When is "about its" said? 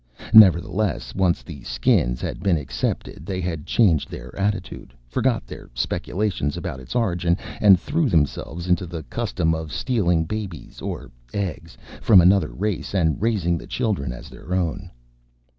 6.57-6.95